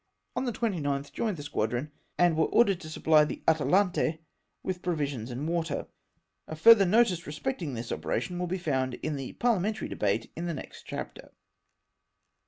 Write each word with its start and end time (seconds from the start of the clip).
On 0.35 0.45
the 0.45 0.51
29th 0.51 1.11
joined 1.13 1.37
the 1.37 1.43
squadron, 1.43 1.91
and 2.17 2.35
were 2.35 2.47
ordered 2.47 2.81
to 2.81 2.89
supply 2.89 3.23
the 3.23 3.43
Atalante 3.47 4.17
with 4.63 4.81
provisions 4.81 5.29
and 5.29 5.47
Avater. 5.47 5.89
A 6.47 6.55
further 6.55 6.87
notice 6.87 7.27
respecting 7.27 7.75
this 7.75 7.91
operation 7.91 8.39
will 8.39 8.47
be 8.47 8.57
found 8.57 8.95
in 9.03 9.15
the 9.15 9.33
parliamentary 9.33 9.89
debate 9.89 10.31
in 10.35 10.47
the 10.47 10.55
next 10.55 10.87
chapter. 10.87 11.33